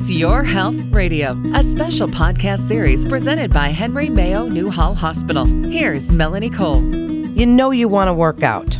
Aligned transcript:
It's 0.00 0.10
Your 0.10 0.42
Health 0.42 0.80
Radio, 0.84 1.38
a 1.54 1.62
special 1.62 2.08
podcast 2.08 2.60
series 2.60 3.04
presented 3.04 3.52
by 3.52 3.68
Henry 3.68 4.08
Mayo 4.08 4.46
Newhall 4.46 4.94
Hospital. 4.94 5.44
Here's 5.44 6.10
Melanie 6.10 6.48
Cole. 6.48 6.82
You 6.94 7.44
know 7.44 7.70
you 7.70 7.86
want 7.86 8.08
to 8.08 8.14
work 8.14 8.42
out. 8.42 8.78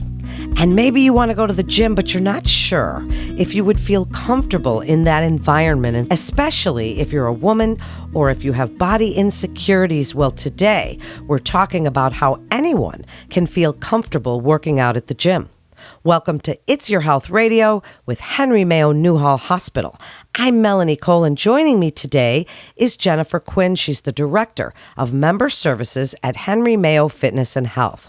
And 0.56 0.74
maybe 0.74 1.02
you 1.02 1.12
want 1.12 1.28
to 1.28 1.34
go 1.34 1.46
to 1.46 1.52
the 1.52 1.62
gym, 1.62 1.94
but 1.94 2.14
you're 2.14 2.22
not 2.22 2.46
sure 2.46 3.04
if 3.38 3.54
you 3.54 3.66
would 3.66 3.78
feel 3.78 4.06
comfortable 4.06 4.80
in 4.80 5.04
that 5.04 5.22
environment, 5.22 6.08
especially 6.10 7.00
if 7.00 7.12
you're 7.12 7.26
a 7.26 7.34
woman 7.34 7.76
or 8.14 8.30
if 8.30 8.42
you 8.42 8.54
have 8.54 8.78
body 8.78 9.12
insecurities. 9.12 10.14
Well, 10.14 10.30
today 10.30 10.98
we're 11.26 11.38
talking 11.38 11.86
about 11.86 12.14
how 12.14 12.40
anyone 12.50 13.04
can 13.28 13.46
feel 13.46 13.74
comfortable 13.74 14.40
working 14.40 14.80
out 14.80 14.96
at 14.96 15.08
the 15.08 15.14
gym. 15.14 15.50
Welcome 16.02 16.40
to 16.40 16.58
It's 16.66 16.88
Your 16.88 17.02
Health 17.02 17.28
Radio 17.28 17.82
with 18.06 18.20
Henry 18.20 18.64
Mayo 18.64 18.90
Newhall 18.90 19.36
Hospital. 19.36 19.98
I'm 20.34 20.62
Melanie 20.62 20.96
Cole, 20.96 21.24
and 21.24 21.36
joining 21.36 21.78
me 21.78 21.90
today 21.90 22.46
is 22.74 22.96
Jennifer 22.96 23.38
Quinn. 23.38 23.74
She's 23.74 24.00
the 24.00 24.10
Director 24.10 24.72
of 24.96 25.12
Member 25.12 25.50
Services 25.50 26.14
at 26.22 26.36
Henry 26.36 26.74
Mayo 26.74 27.08
Fitness 27.08 27.54
and 27.54 27.66
Health. 27.66 28.08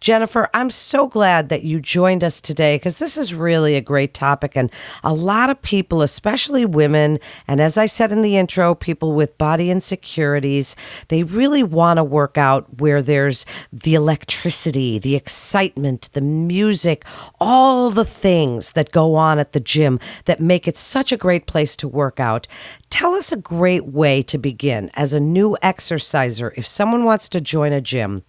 Jennifer, 0.00 0.48
I'm 0.54 0.70
so 0.70 1.08
glad 1.08 1.48
that 1.48 1.64
you 1.64 1.80
joined 1.80 2.22
us 2.22 2.40
today 2.40 2.76
because 2.76 2.98
this 2.98 3.18
is 3.18 3.34
really 3.34 3.74
a 3.74 3.80
great 3.80 4.14
topic. 4.14 4.56
And 4.56 4.70
a 5.02 5.12
lot 5.12 5.50
of 5.50 5.60
people, 5.60 6.02
especially 6.02 6.64
women, 6.64 7.18
and 7.48 7.60
as 7.60 7.76
I 7.76 7.86
said 7.86 8.12
in 8.12 8.22
the 8.22 8.36
intro, 8.36 8.76
people 8.76 9.12
with 9.12 9.36
body 9.38 9.70
insecurities, 9.70 10.76
they 11.08 11.24
really 11.24 11.64
want 11.64 11.96
to 11.96 12.04
work 12.04 12.38
out 12.38 12.80
where 12.80 13.02
there's 13.02 13.44
the 13.72 13.94
electricity, 13.94 15.00
the 15.00 15.16
excitement, 15.16 16.10
the 16.12 16.20
music, 16.20 17.04
all 17.40 17.90
the 17.90 18.04
things 18.04 18.72
that 18.72 18.92
go 18.92 19.16
on 19.16 19.40
at 19.40 19.52
the 19.52 19.60
gym 19.60 19.98
that 20.26 20.40
make 20.40 20.68
it 20.68 20.76
such 20.76 21.10
a 21.10 21.16
great 21.16 21.46
place 21.46 21.74
to 21.76 21.88
work 21.88 22.20
out. 22.20 22.46
Tell 22.88 23.14
us 23.14 23.32
a 23.32 23.36
great 23.36 23.86
way 23.86 24.22
to 24.22 24.38
begin 24.38 24.90
as 24.94 25.12
a 25.12 25.20
new 25.20 25.56
exerciser 25.60 26.54
if 26.56 26.66
someone 26.66 27.04
wants 27.04 27.28
to 27.30 27.40
join 27.40 27.72
a 27.72 27.80
gym 27.80 28.22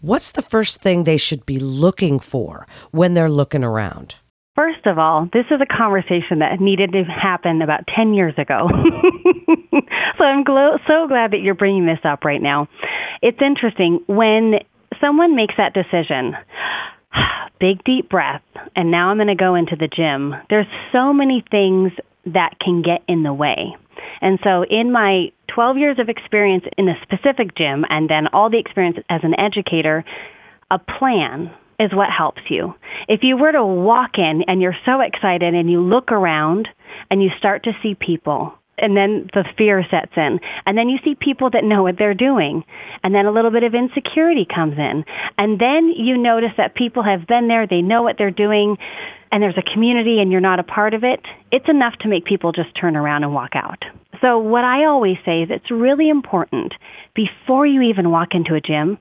what's 0.00 0.32
the 0.32 0.42
first 0.42 0.80
thing 0.80 1.04
they 1.04 1.16
should 1.16 1.46
be 1.46 1.58
looking 1.58 2.20
for 2.20 2.66
when 2.90 3.14
they're 3.14 3.30
looking 3.30 3.64
around? 3.64 4.16
First 4.56 4.84
of 4.86 4.98
all, 4.98 5.28
this 5.32 5.46
is 5.50 5.60
a 5.60 5.76
conversation 5.76 6.40
that 6.40 6.60
needed 6.60 6.92
to 6.92 7.04
happen 7.04 7.62
about 7.62 7.84
10 7.96 8.14
years 8.14 8.34
ago. 8.36 8.68
so 10.18 10.24
I'm 10.24 10.44
glo- 10.44 10.78
so 10.86 11.06
glad 11.08 11.32
that 11.32 11.40
you're 11.40 11.54
bringing 11.54 11.86
this 11.86 12.00
up 12.04 12.24
right 12.24 12.42
now. 12.42 12.68
It's 13.22 13.40
interesting 13.40 14.00
when 14.06 14.54
someone 15.00 15.36
makes 15.36 15.54
that 15.56 15.72
decision, 15.72 16.34
big 17.60 17.82
deep 17.84 18.10
breath, 18.10 18.42
and 18.76 18.90
now 18.90 19.08
I'm 19.08 19.16
going 19.16 19.28
to 19.28 19.34
go 19.34 19.54
into 19.54 19.76
the 19.76 19.88
gym. 19.88 20.34
There's 20.50 20.66
so 20.92 21.12
many 21.12 21.44
things 21.50 21.92
that 22.26 22.56
can 22.60 22.82
get 22.82 23.02
in 23.08 23.22
the 23.22 23.32
way. 23.32 23.76
And 24.20 24.38
so 24.44 24.64
in 24.68 24.92
my 24.92 25.32
12 25.54 25.78
years 25.78 25.98
of 25.98 26.08
experience 26.08 26.64
in 26.76 26.88
a 26.88 27.00
specific 27.02 27.56
gym 27.56 27.84
and 27.88 28.08
then 28.08 28.28
all 28.32 28.50
the 28.50 28.58
experience 28.58 28.98
as 29.08 29.20
an 29.24 29.38
educator, 29.38 30.04
a 30.70 30.78
plan 30.78 31.50
is 31.78 31.90
what 31.92 32.08
helps 32.16 32.42
you. 32.50 32.74
If 33.08 33.20
you 33.22 33.36
were 33.36 33.52
to 33.52 33.64
walk 33.64 34.18
in 34.18 34.42
and 34.46 34.60
you're 34.60 34.76
so 34.84 35.00
excited 35.00 35.54
and 35.54 35.70
you 35.70 35.80
look 35.80 36.12
around 36.12 36.68
and 37.10 37.22
you 37.22 37.30
start 37.38 37.64
to 37.64 37.72
see 37.82 37.94
people 37.94 38.52
and 38.80 38.96
then 38.96 39.28
the 39.34 39.44
fear 39.56 39.84
sets 39.90 40.12
in 40.16 40.40
and 40.66 40.76
then 40.76 40.88
you 40.88 40.98
see 41.04 41.14
people 41.14 41.50
that 41.50 41.64
know 41.64 41.82
what 41.82 41.96
they're 41.98 42.14
doing 42.14 42.64
and 43.04 43.14
then 43.14 43.26
a 43.26 43.32
little 43.32 43.50
bit 43.50 43.62
of 43.62 43.74
insecurity 43.74 44.46
comes 44.46 44.74
in 44.78 45.04
and 45.38 45.60
then 45.60 45.92
you 45.96 46.16
notice 46.16 46.52
that 46.56 46.74
people 46.74 47.02
have 47.02 47.26
been 47.26 47.48
there 47.48 47.66
they 47.66 47.82
know 47.82 48.02
what 48.02 48.16
they're 48.16 48.30
doing 48.30 48.76
and 49.32 49.42
there's 49.42 49.58
a 49.58 49.72
community 49.72 50.20
and 50.20 50.32
you're 50.32 50.40
not 50.40 50.60
a 50.60 50.64
part 50.64 50.94
of 50.94 51.04
it 51.04 51.20
it's 51.52 51.68
enough 51.68 51.94
to 52.00 52.08
make 52.08 52.24
people 52.24 52.52
just 52.52 52.68
turn 52.80 52.96
around 52.96 53.24
and 53.24 53.34
walk 53.34 53.52
out 53.54 53.84
so, 54.20 54.38
what 54.38 54.64
I 54.64 54.84
always 54.84 55.16
say 55.24 55.42
is 55.42 55.48
it's 55.50 55.70
really 55.70 56.10
important 56.10 56.74
before 57.14 57.66
you 57.66 57.80
even 57.82 58.10
walk 58.10 58.28
into 58.32 58.54
a 58.54 58.60
gym 58.60 58.98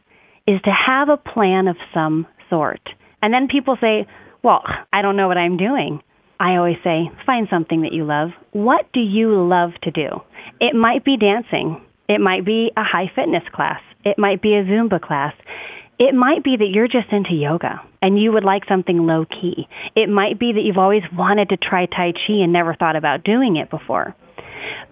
is 0.48 0.62
to 0.64 0.72
have 0.72 1.10
a 1.10 1.18
plan 1.18 1.68
of 1.68 1.76
some 1.94 2.26
sort. 2.50 2.82
And 3.22 3.34
then 3.34 3.48
people 3.52 3.78
say, 3.82 4.08
Well, 4.44 4.64
I 4.94 5.02
don't 5.02 5.18
know 5.18 5.28
what 5.28 5.38
I'm 5.38 5.58
doing. 5.58 6.02
I 6.40 6.56
always 6.56 6.78
say, 6.84 7.12
Find 7.26 7.48
something 7.50 7.82
that 7.82 7.92
you 7.92 8.06
love. 8.06 8.30
What 8.52 8.92
do 8.94 9.02
you 9.02 9.46
love 9.46 9.72
to 9.84 9.92
do? 9.92 10.22
It 10.62 10.74
might 10.74 11.04
be 11.04 11.18
dancing, 11.18 11.82
it 12.08 12.22
might 12.22 12.46
be 12.46 12.72
a 12.78 12.84
high 12.84 13.12
fitness 13.14 13.44
class, 13.54 13.82
it 14.06 14.18
might 14.18 14.42
be 14.42 14.54
a 14.54 14.64
Zumba 14.64 15.02
class. 15.02 15.34
It 16.00 16.16
might 16.16 16.46
be 16.46 16.56
that 16.56 16.72
you're 16.72 16.88
just 16.88 17.12
into 17.12 17.34
yoga 17.34 17.82
and 18.02 18.18
you 18.18 18.32
would 18.32 18.46
like 18.46 18.64
something 18.70 19.06
low 19.06 19.26
key. 19.26 19.68
It 19.98 20.08
might 20.08 20.40
be 20.40 20.54
that 20.54 20.62
you've 20.62 20.78
always 20.78 21.04
wanted 21.14 21.50
to 21.50 21.58
try 21.58 21.88
Tai 21.88 22.14
Chi 22.14 22.40
and 22.42 22.54
never 22.54 22.74
thought 22.74 22.96
about 22.96 23.26
doing 23.26 23.58
it 23.58 23.70
before. 23.70 24.16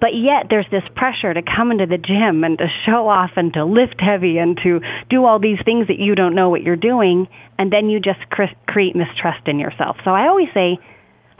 But 0.02 0.12
yet 0.14 0.48
there's 0.50 0.68
this 0.70 0.84
pressure 0.96 1.34
to 1.34 1.42
come 1.42 1.72
into 1.72 1.86
the 1.86 1.98
gym 1.98 2.44
and 2.44 2.58
to 2.58 2.68
show 2.86 3.08
off 3.08 3.32
and 3.38 3.54
to 3.54 3.64
lift 3.64 3.96
heavy 4.00 4.38
and 4.38 4.58
to 4.64 4.82
do 5.10 5.24
all 5.24 5.40
these 5.40 5.60
things 5.64 5.88
that 5.88 5.98
you 5.98 6.14
don't 6.14 6.36
know 6.36 6.50
what 6.50 6.62
you're 6.62 6.76
doing. 6.76 7.28
And 7.58 7.72
then 7.72 7.90
you 7.90 8.00
just 8.00 8.20
create 8.30 8.96
mistrust 8.96 9.48
in 9.48 9.60
yourself. 9.60 9.98
So 10.04 10.12
I 10.12 10.28
always 10.28 10.50
say, 10.54 10.78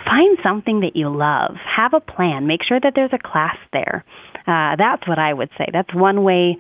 find 0.06 0.38
something 0.46 0.80
that 0.80 0.96
you 0.96 1.10
love. 1.10 1.56
Have 1.76 1.94
a 1.94 2.00
plan. 2.00 2.48
Make 2.48 2.64
sure 2.64 2.80
that 2.82 2.94
there's 2.96 3.14
a 3.14 3.20
class 3.20 3.58
there. 3.74 4.06
Uh, 4.48 4.78
that's 4.78 5.06
what 5.08 5.20
I 5.20 5.34
would 5.34 5.50
say. 5.58 5.66
That's 5.74 5.94
one 5.94 6.24
way 6.24 6.58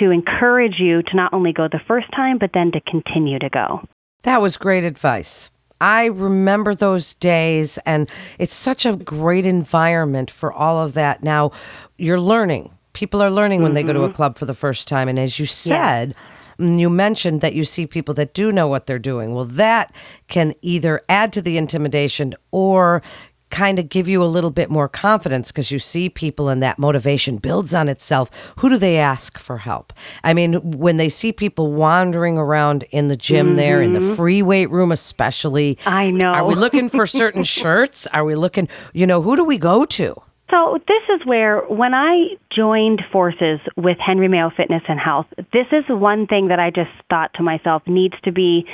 to 0.00 0.10
encourage 0.10 0.78
you 0.78 1.02
to 1.02 1.16
not 1.16 1.32
only 1.32 1.52
go 1.52 1.68
the 1.68 1.80
first 1.86 2.06
time, 2.14 2.38
but 2.38 2.50
then 2.54 2.72
to 2.72 2.80
continue 2.80 3.38
to 3.38 3.48
go. 3.48 3.80
That 4.22 4.40
was 4.40 4.56
great 4.56 4.84
advice. 4.84 5.50
I 5.80 6.06
remember 6.06 6.74
those 6.74 7.14
days, 7.14 7.78
and 7.84 8.08
it's 8.38 8.54
such 8.54 8.86
a 8.86 8.96
great 8.96 9.44
environment 9.46 10.30
for 10.30 10.52
all 10.52 10.82
of 10.82 10.94
that. 10.94 11.22
Now, 11.22 11.52
you're 11.98 12.20
learning. 12.20 12.72
People 12.92 13.22
are 13.22 13.30
learning 13.30 13.62
when 13.62 13.70
mm-hmm. 13.70 13.74
they 13.74 13.82
go 13.82 13.92
to 13.92 14.02
a 14.02 14.06
mm-hmm. 14.06 14.14
club 14.14 14.38
for 14.38 14.46
the 14.46 14.54
first 14.54 14.88
time. 14.88 15.08
And 15.08 15.18
as 15.18 15.38
you 15.38 15.44
said, 15.44 16.14
yeah. 16.58 16.66
you 16.76 16.88
mentioned 16.88 17.42
that 17.42 17.54
you 17.54 17.64
see 17.64 17.86
people 17.86 18.14
that 18.14 18.32
do 18.32 18.50
know 18.50 18.66
what 18.66 18.86
they're 18.86 18.98
doing. 18.98 19.34
Well, 19.34 19.44
that 19.44 19.94
can 20.28 20.54
either 20.62 21.02
add 21.10 21.32
to 21.34 21.42
the 21.42 21.58
intimidation 21.58 22.34
or 22.50 23.02
kind 23.50 23.78
of 23.78 23.88
give 23.88 24.08
you 24.08 24.22
a 24.22 24.26
little 24.26 24.50
bit 24.50 24.70
more 24.70 24.88
confidence 24.88 25.52
because 25.52 25.70
you 25.70 25.78
see 25.78 26.08
people 26.08 26.48
and 26.48 26.62
that 26.62 26.78
motivation 26.78 27.36
builds 27.36 27.74
on 27.74 27.88
itself. 27.88 28.54
Who 28.58 28.68
do 28.68 28.78
they 28.78 28.98
ask 28.98 29.38
for 29.38 29.58
help? 29.58 29.92
I 30.24 30.34
mean, 30.34 30.54
when 30.72 30.96
they 30.96 31.08
see 31.08 31.32
people 31.32 31.72
wandering 31.72 32.38
around 32.38 32.84
in 32.90 33.08
the 33.08 33.16
gym 33.16 33.48
mm-hmm. 33.48 33.56
there, 33.56 33.82
in 33.82 33.92
the 33.92 34.00
mm-hmm. 34.00 34.14
free 34.14 34.42
weight 34.42 34.70
room, 34.70 34.92
especially. 34.92 35.78
I 35.86 36.10
know. 36.10 36.32
Are 36.32 36.44
we 36.44 36.54
looking 36.54 36.88
for 36.88 37.06
certain 37.06 37.42
shirts? 37.44 38.06
Are 38.08 38.24
we 38.24 38.34
looking, 38.34 38.68
you 38.92 39.06
know, 39.06 39.22
who 39.22 39.36
do 39.36 39.44
we 39.44 39.58
go 39.58 39.84
to? 39.84 40.22
So, 40.50 40.78
this 40.86 41.02
is 41.12 41.26
where, 41.26 41.62
when 41.62 41.92
I 41.92 42.36
joined 42.54 43.02
forces 43.10 43.58
with 43.76 43.96
Henry 43.98 44.28
Mayo 44.28 44.50
Fitness 44.56 44.82
and 44.88 45.00
Health, 45.00 45.26
this 45.52 45.66
is 45.72 45.84
one 45.88 46.28
thing 46.28 46.48
that 46.48 46.60
I 46.60 46.70
just 46.70 46.90
thought 47.10 47.32
to 47.34 47.42
myself 47.42 47.82
needs 47.86 48.14
to 48.22 48.30
be 48.30 48.64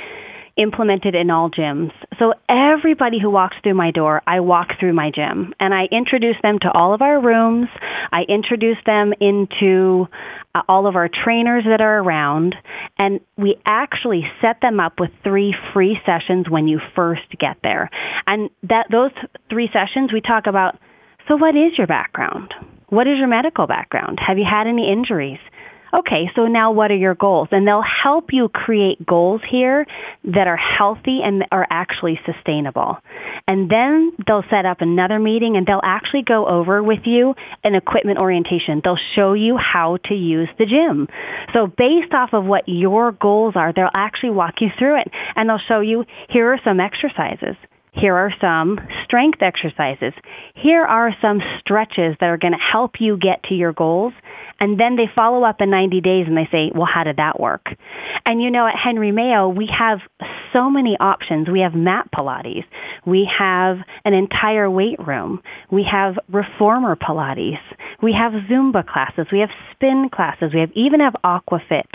implemented 0.57 1.15
in 1.15 1.31
all 1.31 1.49
gyms. 1.49 1.91
So 2.19 2.33
everybody 2.47 3.19
who 3.19 3.29
walks 3.29 3.57
through 3.63 3.73
my 3.73 3.91
door, 3.91 4.21
I 4.27 4.39
walk 4.39 4.69
through 4.79 4.93
my 4.93 5.11
gym 5.13 5.53
and 5.59 5.73
I 5.73 5.85
introduce 5.91 6.35
them 6.43 6.59
to 6.61 6.71
all 6.71 6.93
of 6.93 7.01
our 7.01 7.19
rooms. 7.19 7.69
I 8.11 8.21
introduce 8.29 8.77
them 8.85 9.13
into 9.19 10.07
uh, 10.53 10.61
all 10.69 10.85
of 10.85 10.95
our 10.95 11.09
trainers 11.09 11.63
that 11.67 11.81
are 11.81 11.99
around 11.99 12.55
and 12.99 13.19
we 13.37 13.55
actually 13.65 14.23
set 14.41 14.61
them 14.61 14.79
up 14.79 14.99
with 14.99 15.09
three 15.23 15.55
free 15.73 15.97
sessions 16.05 16.49
when 16.49 16.67
you 16.67 16.79
first 16.95 17.27
get 17.39 17.57
there. 17.63 17.89
And 18.27 18.49
that 18.63 18.87
those 18.91 19.11
three 19.49 19.69
sessions 19.73 20.13
we 20.13 20.21
talk 20.21 20.45
about 20.47 20.77
so 21.27 21.37
what 21.37 21.55
is 21.55 21.77
your 21.77 21.87
background? 21.87 22.53
What 22.89 23.07
is 23.07 23.17
your 23.17 23.27
medical 23.29 23.65
background? 23.65 24.19
Have 24.25 24.37
you 24.37 24.45
had 24.49 24.67
any 24.67 24.91
injuries? 24.91 25.39
Okay, 25.97 26.29
so 26.35 26.47
now 26.47 26.71
what 26.71 26.91
are 26.91 26.95
your 26.95 27.15
goals? 27.15 27.49
And 27.51 27.67
they'll 27.67 27.83
help 28.03 28.29
you 28.31 28.49
create 28.49 29.05
goals 29.05 29.41
here 29.49 29.85
that 30.23 30.47
are 30.47 30.57
healthy 30.57 31.19
and 31.23 31.45
are 31.51 31.67
actually 31.69 32.19
sustainable. 32.25 32.97
And 33.47 33.69
then 33.69 34.11
they'll 34.25 34.43
set 34.49 34.65
up 34.65 34.81
another 34.81 35.19
meeting 35.19 35.55
and 35.57 35.65
they'll 35.67 35.81
actually 35.83 36.23
go 36.23 36.47
over 36.47 36.81
with 36.81 37.01
you 37.05 37.35
an 37.63 37.75
equipment 37.75 38.17
orientation. 38.19 38.81
They'll 38.83 38.97
show 39.15 39.33
you 39.33 39.57
how 39.57 39.97
to 40.05 40.13
use 40.13 40.49
the 40.57 40.65
gym. 40.65 41.07
So, 41.53 41.67
based 41.67 42.13
off 42.13 42.29
of 42.33 42.45
what 42.45 42.63
your 42.67 43.11
goals 43.11 43.53
are, 43.55 43.73
they'll 43.73 43.89
actually 43.95 44.31
walk 44.31 44.55
you 44.61 44.69
through 44.77 45.01
it 45.01 45.07
and 45.35 45.49
they'll 45.49 45.59
show 45.67 45.81
you 45.81 46.05
here 46.29 46.53
are 46.53 46.59
some 46.63 46.79
exercises. 46.79 47.55
Here 47.93 48.15
are 48.15 48.33
some 48.41 48.79
strength 49.05 49.41
exercises. 49.41 50.13
Here 50.55 50.83
are 50.83 51.11
some 51.21 51.39
stretches 51.59 52.15
that 52.19 52.25
are 52.25 52.37
going 52.37 52.53
to 52.53 52.71
help 52.71 52.93
you 52.99 53.17
get 53.17 53.43
to 53.49 53.55
your 53.55 53.73
goals 53.73 54.13
and 54.59 54.79
then 54.79 54.95
they 54.95 55.09
follow 55.13 55.43
up 55.43 55.57
in 55.59 55.69
90 55.69 56.01
days 56.01 56.25
and 56.27 56.37
they 56.37 56.47
say, 56.51 56.71
well, 56.73 56.87
how 56.91 57.03
did 57.03 57.17
that 57.17 57.39
work? 57.39 57.65
And 58.25 58.41
you 58.41 58.49
know, 58.49 58.65
at 58.65 58.75
Henry 58.81 59.11
Mayo, 59.11 59.49
we 59.49 59.67
have 59.77 59.99
so 60.53 60.69
many 60.69 60.95
options. 60.99 61.49
We 61.49 61.61
have 61.61 61.73
mat 61.73 62.07
Pilates. 62.15 62.63
We 63.05 63.27
have 63.37 63.77
an 64.05 64.13
entire 64.13 64.69
weight 64.69 64.99
room. 65.05 65.41
We 65.71 65.85
have 65.91 66.15
reformer 66.29 66.95
Pilates. 66.95 67.57
We 68.01 68.13
have 68.13 68.33
Zumba 68.49 68.85
classes. 68.85 69.27
We 69.31 69.39
have 69.39 69.49
spin 69.71 70.09
classes. 70.13 70.51
We 70.53 70.61
have 70.61 70.71
even 70.75 70.99
have 70.99 71.15
Aquafit. 71.25 71.87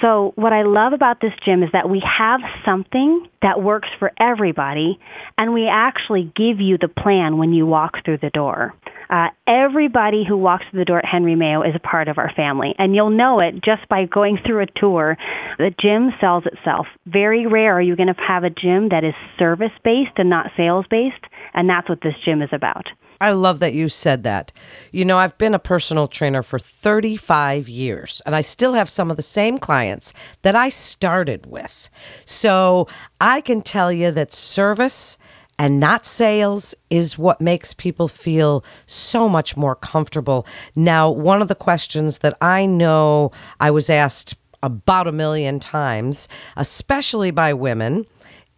So 0.00 0.32
what 0.36 0.52
I 0.52 0.62
love 0.62 0.92
about 0.92 1.20
this 1.20 1.32
gym 1.44 1.62
is 1.62 1.70
that 1.72 1.88
we 1.88 2.02
have 2.18 2.40
something 2.64 3.28
that 3.42 3.62
works 3.62 3.88
for 3.98 4.12
everybody 4.20 4.98
and 5.38 5.52
we 5.52 5.68
actually 5.70 6.32
give 6.36 6.60
you 6.60 6.78
the 6.78 6.88
plan 6.88 7.38
when 7.38 7.52
you 7.52 7.66
walk 7.66 8.04
through 8.04 8.18
the 8.18 8.30
door. 8.30 8.74
Uh, 9.08 9.28
everybody 9.46 10.24
who 10.26 10.36
walks 10.36 10.64
through 10.70 10.80
the 10.80 10.84
door 10.84 10.98
at 10.98 11.04
Henry 11.04 11.34
Mayo 11.34 11.62
is 11.62 11.74
a 11.74 11.78
part 11.78 12.08
of 12.08 12.18
our 12.18 12.32
family, 12.34 12.74
and 12.78 12.94
you'll 12.94 13.10
know 13.10 13.40
it 13.40 13.54
just 13.64 13.88
by 13.88 14.04
going 14.04 14.38
through 14.44 14.62
a 14.62 14.66
tour. 14.80 15.16
The 15.58 15.74
gym 15.80 16.12
sells 16.20 16.44
itself. 16.46 16.86
Very 17.06 17.46
rare 17.46 17.74
are 17.74 17.82
you 17.82 17.96
going 17.96 18.12
to 18.12 18.20
have 18.26 18.44
a 18.44 18.50
gym 18.50 18.88
that 18.90 19.04
is 19.04 19.14
service 19.38 19.72
based 19.84 20.12
and 20.16 20.28
not 20.28 20.50
sales 20.56 20.86
based, 20.90 21.24
and 21.54 21.68
that's 21.68 21.88
what 21.88 22.00
this 22.02 22.14
gym 22.24 22.42
is 22.42 22.50
about. 22.52 22.86
I 23.20 23.32
love 23.32 23.60
that 23.60 23.72
you 23.72 23.88
said 23.88 24.24
that. 24.24 24.52
You 24.92 25.04
know, 25.04 25.16
I've 25.16 25.38
been 25.38 25.54
a 25.54 25.58
personal 25.58 26.06
trainer 26.06 26.42
for 26.42 26.58
35 26.58 27.68
years, 27.68 28.20
and 28.26 28.34
I 28.34 28.42
still 28.42 28.74
have 28.74 28.90
some 28.90 29.10
of 29.10 29.16
the 29.16 29.22
same 29.22 29.58
clients 29.58 30.12
that 30.42 30.54
I 30.54 30.68
started 30.68 31.46
with. 31.46 31.88
So 32.24 32.88
I 33.20 33.40
can 33.40 33.62
tell 33.62 33.90
you 33.90 34.10
that 34.10 34.32
service 34.32 35.16
and 35.58 35.80
not 35.80 36.04
sales 36.04 36.74
is 36.90 37.16
what 37.18 37.40
makes 37.40 37.72
people 37.72 38.08
feel 38.08 38.64
so 38.86 39.28
much 39.28 39.56
more 39.56 39.74
comfortable. 39.74 40.46
Now, 40.74 41.10
one 41.10 41.40
of 41.40 41.48
the 41.48 41.54
questions 41.54 42.18
that 42.18 42.36
I 42.40 42.66
know 42.66 43.30
I 43.60 43.70
was 43.70 43.88
asked 43.88 44.34
about 44.62 45.06
a 45.06 45.12
million 45.12 45.58
times, 45.60 46.28
especially 46.56 47.30
by 47.30 47.52
women, 47.54 48.04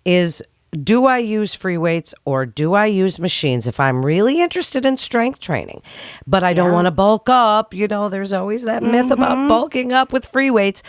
is 0.05 0.43
do 0.85 1.07
I 1.07 1.19
use 1.19 1.55
free 1.55 1.79
weights 1.79 2.15
or 2.27 2.45
do 2.45 2.75
I 2.75 2.87
use 2.87 3.19
machines 3.19 3.67
if 3.67 3.81
I'm 3.81 4.05
really 4.05 4.41
interested 4.43 4.85
in 4.85 4.97
strength 4.99 5.41
training, 5.41 5.83
but 6.27 6.43
I 6.43 6.53
don't 6.53 6.73
want 6.73 6.85
to 6.87 6.91
bulk 6.91 7.29
up? 7.31 7.73
You 7.73 7.89
know, 7.89 8.09
there's 8.11 8.33
always 8.35 8.65
that 8.65 8.83
myth 8.83 9.07
Mm-hmm. 9.07 9.13
about 9.13 9.49
bulking 9.49 9.93
up 9.93 10.13
with 10.13 10.27
free 10.27 10.51
weights. 10.51 10.83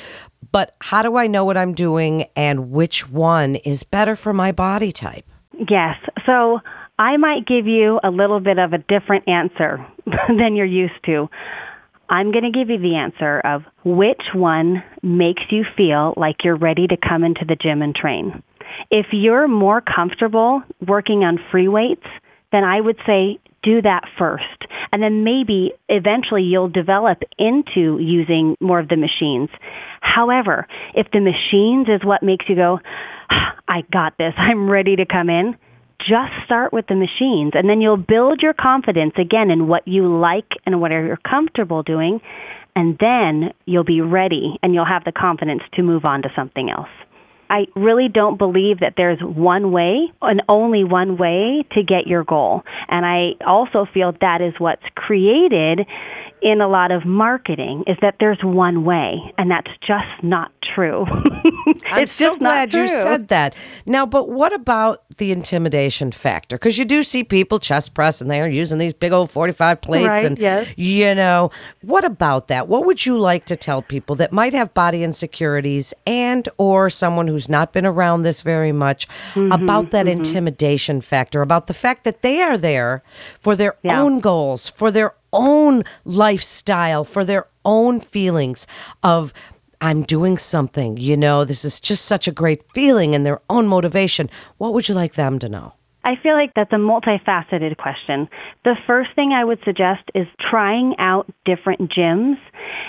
But 0.51 0.75
how 0.81 1.01
do 1.01 1.15
I 1.15 1.27
know 1.27 1.45
what 1.45 1.55
I'm 1.55 1.73
doing 1.73 2.25
and 2.35 2.71
which 2.71 3.09
one 3.09 3.55
is 3.57 3.83
better 3.83 4.15
for 4.15 4.33
my 4.33 4.51
body 4.51 4.91
type? 4.91 5.25
Yes. 5.69 5.95
So 6.25 6.59
I 6.97 7.17
might 7.17 7.45
give 7.45 7.67
you 7.67 7.99
a 8.03 8.09
little 8.09 8.39
bit 8.39 8.57
of 8.59 8.73
a 8.73 8.77
different 8.77 9.27
answer 9.27 9.85
than 10.05 10.55
you're 10.55 10.65
used 10.65 11.03
to. 11.05 11.29
I'm 12.09 12.31
going 12.31 12.51
to 12.51 12.57
give 12.57 12.69
you 12.69 12.79
the 12.79 12.95
answer 12.95 13.39
of 13.39 13.61
which 13.85 14.21
one 14.33 14.83
makes 15.03 15.43
you 15.51 15.63
feel 15.77 16.15
like 16.17 16.37
you're 16.43 16.57
ready 16.57 16.87
to 16.87 16.97
come 16.97 17.23
into 17.23 17.45
the 17.47 17.55
gym 17.55 17.83
and 17.83 17.93
train. 17.93 18.41
If 18.89 19.07
you're 19.11 19.47
more 19.47 19.81
comfortable 19.81 20.63
working 20.85 21.23
on 21.23 21.37
free 21.51 21.67
weights, 21.67 22.05
then 22.51 22.63
I 22.63 22.81
would 22.81 22.97
say 23.05 23.39
do 23.61 23.81
that 23.81 24.05
first. 24.17 24.43
And 24.91 25.03
then 25.03 25.23
maybe 25.23 25.73
eventually 25.87 26.43
you'll 26.43 26.69
develop 26.69 27.19
into 27.37 27.99
using 27.99 28.55
more 28.59 28.79
of 28.79 28.87
the 28.87 28.97
machines. 28.97 29.49
However, 30.01 30.65
if 30.95 31.07
the 31.11 31.19
machines 31.19 31.87
is 31.87 32.05
what 32.05 32.23
makes 32.23 32.45
you 32.47 32.55
go, 32.55 32.79
I 33.67 33.81
got 33.91 34.17
this, 34.17 34.33
I'm 34.37 34.69
ready 34.69 34.95
to 34.95 35.05
come 35.05 35.29
in, 35.29 35.55
just 35.99 36.31
start 36.45 36.71
with 36.71 36.87
the 36.87 36.95
machines 36.95 37.51
and 37.53 37.69
then 37.69 37.81
you'll 37.81 37.97
build 37.97 38.41
your 38.41 38.53
confidence 38.53 39.13
again 39.19 39.51
in 39.51 39.67
what 39.67 39.87
you 39.87 40.19
like 40.19 40.47
and 40.65 40.79
what 40.79 40.91
you're 40.91 41.17
comfortable 41.17 41.83
doing 41.83 42.21
and 42.75 42.97
then 42.99 43.51
you'll 43.65 43.83
be 43.83 44.01
ready 44.01 44.57
and 44.63 44.73
you'll 44.73 44.85
have 44.89 45.03
the 45.03 45.11
confidence 45.11 45.61
to 45.73 45.83
move 45.83 46.05
on 46.05 46.21
to 46.21 46.29
something 46.35 46.69
else. 46.69 46.87
I 47.49 47.65
really 47.75 48.07
don't 48.07 48.37
believe 48.37 48.79
that 48.79 48.93
there's 48.95 49.19
one 49.21 49.71
way 49.71 50.11
and 50.21 50.41
only 50.47 50.83
one 50.83 51.17
way 51.17 51.65
to 51.71 51.83
get 51.83 52.05
your 52.05 52.23
goal. 52.23 52.61
And 52.87 53.05
I 53.05 53.43
also 53.45 53.87
feel 53.91 54.13
that 54.21 54.39
is 54.41 54.53
what's 54.59 54.83
created 54.95 55.81
in 56.41 56.61
a 56.61 56.67
lot 56.67 56.91
of 56.91 57.05
marketing 57.05 57.83
is 57.87 57.97
that 58.01 58.15
there's 58.19 58.39
one 58.43 58.83
way 58.83 59.33
and 59.37 59.49
that's 59.51 59.71
just 59.85 60.23
not 60.23 60.51
true. 60.75 61.05
I'm 61.91 62.07
so 62.07 62.37
glad 62.37 62.73
you 62.73 62.87
said 62.87 63.29
that. 63.29 63.55
Now, 63.85 64.05
but 64.05 64.29
what 64.29 64.53
about 64.53 65.03
the 65.17 65.31
intimidation 65.31 66.11
factor? 66.11 66.55
Because 66.57 66.77
you 66.77 66.85
do 66.85 67.03
see 67.03 67.23
people 67.23 67.59
chest 67.59 67.93
press 67.93 68.21
and 68.21 68.29
they're 68.29 68.47
using 68.47 68.77
these 68.77 68.93
big 68.93 69.11
old 69.11 69.29
45 69.31 69.81
plates. 69.81 70.07
Right, 70.09 70.25
and, 70.25 70.37
yes. 70.37 70.73
you 70.77 71.13
know, 71.15 71.51
what 71.81 72.05
about 72.05 72.47
that? 72.49 72.67
What 72.67 72.85
would 72.85 73.05
you 73.05 73.19
like 73.19 73.45
to 73.45 73.55
tell 73.55 73.81
people 73.81 74.15
that 74.17 74.31
might 74.31 74.53
have 74.53 74.73
body 74.73 75.03
insecurities 75.03 75.93
and 76.05 76.47
or 76.57 76.89
someone 76.89 77.27
who's 77.27 77.49
not 77.49 77.73
been 77.73 77.85
around 77.85 78.23
this 78.23 78.41
very 78.41 78.71
much 78.71 79.07
Mm-hmm, 79.33 79.51
about 79.51 79.91
that 79.91 80.07
intimidation 80.07 81.01
factor, 81.01 81.41
about 81.41 81.67
the 81.67 81.73
fact 81.73 82.03
that 82.03 82.21
they 82.21 82.41
are 82.41 82.57
there 82.57 83.03
for 83.39 83.55
their 83.55 83.75
Yeah. 83.83 84.01
own 84.01 84.19
goals, 84.19 84.69
for 84.69 84.91
their 84.91 85.13
own 85.33 85.83
lifestyle, 86.05 87.03
for 87.03 87.23
their 87.23 87.47
own 87.65 87.99
feelings 87.99 88.67
of 89.03 89.33
I'm 89.81 90.03
doing 90.03 90.37
something, 90.37 90.97
you 90.97 91.15
know, 91.15 91.45
this 91.45 91.63
is 91.63 91.79
just 91.79 92.05
such 92.05 92.27
a 92.27 92.31
great 92.31 92.63
feeling 92.73 93.15
and 93.15 93.25
their 93.25 93.39
own 93.49 93.67
motivation. 93.67 94.29
What 94.57 94.73
would 94.73 94.89
you 94.89 94.95
like 94.95 95.13
them 95.13 95.39
to 95.39 95.47
know? 95.47 95.73
I 96.03 96.15
feel 96.23 96.33
like 96.33 96.53
that's 96.55 96.71
a 96.71 96.77
multifaceted 96.77 97.77
question. 97.77 98.29
The 98.63 98.75
first 98.87 99.09
thing 99.15 99.31
I 99.31 99.43
would 99.43 99.59
suggest 99.65 100.01
is 100.15 100.27
trying 100.49 100.95
out 100.97 101.29
different 101.45 101.91
gyms 101.91 102.37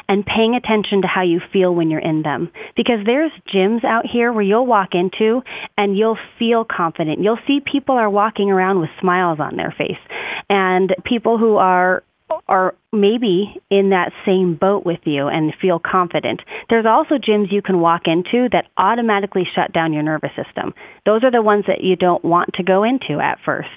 and 0.08 0.24
paying 0.24 0.54
attention 0.54 1.02
to 1.02 1.08
how 1.08 1.22
you 1.22 1.40
feel 1.52 1.74
when 1.74 1.90
you're 1.90 2.00
in 2.00 2.22
them. 2.22 2.50
Because 2.76 2.98
there's 3.04 3.32
gyms 3.52 3.84
out 3.84 4.06
here 4.10 4.32
where 4.32 4.44
you'll 4.44 4.66
walk 4.66 4.90
into 4.92 5.42
and 5.76 5.98
you'll 5.98 6.18
feel 6.38 6.64
confident. 6.64 7.20
You'll 7.20 7.38
see 7.46 7.60
people 7.60 7.96
are 7.96 8.10
walking 8.10 8.50
around 8.50 8.80
with 8.80 8.90
smiles 9.00 9.38
on 9.40 9.56
their 9.56 9.74
face 9.76 10.00
and 10.48 10.94
people 11.04 11.36
who 11.36 11.56
are 11.56 12.02
are 12.48 12.74
maybe 12.92 13.54
in 13.70 13.90
that 13.90 14.12
same 14.26 14.54
boat 14.54 14.84
with 14.84 15.00
you 15.04 15.28
and 15.28 15.52
feel 15.60 15.78
confident. 15.78 16.40
There's 16.68 16.86
also 16.86 17.16
gyms 17.16 17.52
you 17.52 17.62
can 17.62 17.80
walk 17.80 18.02
into 18.06 18.48
that 18.52 18.66
automatically 18.76 19.46
shut 19.54 19.72
down 19.72 19.92
your 19.92 20.02
nervous 20.02 20.30
system. 20.36 20.74
Those 21.06 21.24
are 21.24 21.30
the 21.30 21.42
ones 21.42 21.64
that 21.66 21.82
you 21.82 21.96
don't 21.96 22.24
want 22.24 22.50
to 22.54 22.62
go 22.62 22.84
into 22.84 23.20
at 23.22 23.38
first. 23.44 23.68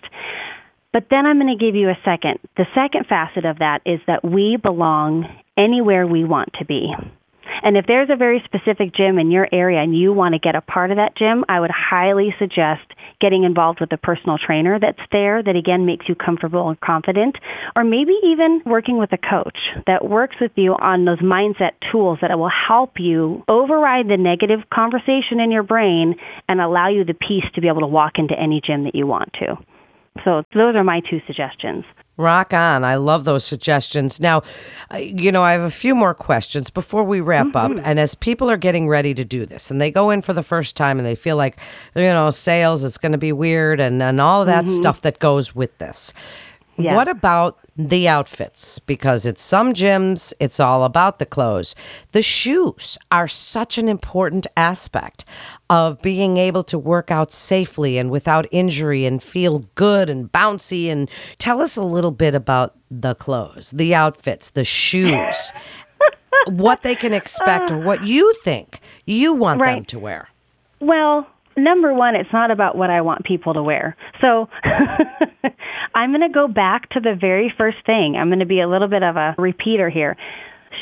But 0.91 1.07
then 1.09 1.25
I'm 1.25 1.39
going 1.39 1.57
to 1.57 1.65
give 1.65 1.75
you 1.75 1.89
a 1.89 1.97
second. 2.05 2.37
The 2.55 2.67
second 2.75 3.07
facet 3.07 3.45
of 3.45 3.59
that 3.59 3.81
is 3.85 3.99
that 4.05 4.23
we 4.23 4.57
belong 4.61 5.25
anywhere 5.57 6.05
we 6.05 6.23
want 6.23 6.49
to 6.59 6.65
be. 6.65 6.93
And 7.63 7.77
if 7.77 7.85
there's 7.87 8.09
a 8.11 8.17
very 8.17 8.43
specific 8.43 8.93
gym 8.93 9.17
in 9.17 9.31
your 9.31 9.47
area 9.53 9.81
and 9.81 9.97
you 9.97 10.11
want 10.11 10.33
to 10.33 10.39
get 10.39 10.53
a 10.53 10.61
part 10.61 10.91
of 10.91 10.97
that 10.97 11.15
gym, 11.17 11.45
I 11.47 11.61
would 11.61 11.71
highly 11.71 12.35
suggest 12.37 12.83
getting 13.21 13.45
involved 13.45 13.79
with 13.79 13.91
a 13.93 13.97
personal 13.97 14.37
trainer 14.37 14.77
that's 14.79 14.99
there 15.13 15.41
that 15.41 15.55
again 15.55 15.85
makes 15.85 16.09
you 16.09 16.15
comfortable 16.15 16.67
and 16.67 16.79
confident, 16.81 17.37
or 17.73 17.85
maybe 17.85 18.11
even 18.25 18.61
working 18.65 18.97
with 18.99 19.13
a 19.13 19.17
coach 19.17 19.57
that 19.87 20.09
works 20.09 20.35
with 20.41 20.51
you 20.55 20.73
on 20.73 21.05
those 21.05 21.19
mindset 21.19 21.71
tools 21.89 22.19
that 22.21 22.37
will 22.37 22.51
help 22.51 22.99
you 22.99 23.43
override 23.47 24.09
the 24.09 24.17
negative 24.17 24.59
conversation 24.73 25.39
in 25.39 25.49
your 25.49 25.63
brain 25.63 26.15
and 26.49 26.59
allow 26.59 26.89
you 26.89 27.05
the 27.05 27.13
peace 27.13 27.45
to 27.55 27.61
be 27.61 27.69
able 27.69 27.81
to 27.81 27.87
walk 27.87 28.13
into 28.17 28.37
any 28.37 28.59
gym 28.59 28.83
that 28.83 28.95
you 28.95 29.07
want 29.07 29.31
to. 29.39 29.55
So 30.25 30.43
those 30.53 30.75
are 30.75 30.83
my 30.83 30.99
two 31.09 31.21
suggestions. 31.25 31.85
Rock 32.15 32.53
on. 32.53 32.83
I 32.83 32.95
love 32.95 33.25
those 33.25 33.43
suggestions. 33.43 34.19
Now, 34.19 34.43
you 34.95 35.31
know, 35.31 35.41
I 35.41 35.53
have 35.53 35.61
a 35.61 35.71
few 35.71 35.95
more 35.95 36.13
questions 36.13 36.69
before 36.69 37.03
we 37.03 37.21
wrap 37.21 37.55
up. 37.55 37.71
Mm-hmm. 37.71 37.85
And 37.85 37.99
as 37.99 38.13
people 38.13 38.51
are 38.51 38.57
getting 38.57 38.87
ready 38.87 39.15
to 39.15 39.25
do 39.25 39.45
this 39.45 39.71
and 39.71 39.81
they 39.81 39.89
go 39.89 40.11
in 40.11 40.21
for 40.21 40.33
the 40.33 40.43
first 40.43 40.75
time 40.75 40.99
and 40.99 41.05
they 41.05 41.15
feel 41.15 41.37
like, 41.37 41.57
you 41.95 42.03
know, 42.03 42.29
sales 42.29 42.83
is 42.83 42.99
going 42.99 43.13
to 43.13 43.17
be 43.17 43.31
weird 43.31 43.79
and, 43.79 44.01
and 44.03 44.21
all 44.21 44.45
that 44.45 44.65
mm-hmm. 44.65 44.75
stuff 44.75 45.01
that 45.01 45.17
goes 45.17 45.55
with 45.55 45.75
this. 45.79 46.13
Yeah. 46.77 46.95
What 46.95 47.07
about 47.07 47.59
the 47.77 48.07
outfits? 48.07 48.79
Because 48.79 49.25
at 49.27 49.37
some 49.37 49.73
gyms, 49.73 50.33
it's 50.39 50.59
all 50.59 50.83
about 50.83 51.19
the 51.19 51.25
clothes. 51.25 51.75
The 52.13 52.23
shoes 52.23 52.97
are 53.11 53.27
such 53.27 53.77
an 53.77 53.87
important 53.87 54.47
aspect 54.57 55.23
of 55.69 56.01
being 56.01 56.37
able 56.37 56.63
to 56.63 56.79
work 56.79 57.11
out 57.11 57.31
safely 57.31 57.97
and 57.97 58.09
without 58.09 58.47
injury 58.51 59.05
and 59.05 59.21
feel 59.21 59.59
good 59.75 60.09
and 60.09 60.31
bouncy. 60.31 60.87
And 60.87 61.09
tell 61.37 61.61
us 61.61 61.77
a 61.77 61.83
little 61.83 62.11
bit 62.11 62.33
about 62.33 62.75
the 62.89 63.13
clothes, 63.15 63.71
the 63.71 63.93
outfits, 63.93 64.49
the 64.49 64.65
shoes, 64.65 65.51
what 66.47 66.81
they 66.81 66.95
can 66.95 67.13
expect 67.13 67.71
or 67.71 67.79
what 67.79 68.03
you 68.03 68.33
think 68.43 68.79
you 69.05 69.33
want 69.33 69.61
them 69.61 69.85
to 69.85 69.99
wear. 69.99 70.29
Well, 70.79 71.27
number 71.57 71.93
one, 71.93 72.15
it's 72.15 72.31
not 72.33 72.51
about 72.51 72.77
what 72.77 72.89
I 72.89 73.01
want 73.01 73.25
people 73.25 73.53
to 73.53 73.63
wear. 73.63 73.95
So 74.21 74.47
I'm 75.95 76.11
going 76.11 76.21
to 76.21 76.33
go 76.33 76.47
back 76.47 76.89
to 76.91 76.99
the 76.99 77.15
very 77.19 77.53
first 77.57 77.77
thing. 77.85 78.15
I'm 78.19 78.29
going 78.29 78.39
to 78.39 78.45
be 78.45 78.61
a 78.61 78.67
little 78.67 78.87
bit 78.87 79.03
of 79.03 79.15
a 79.15 79.35
repeater 79.37 79.89
here. 79.89 80.15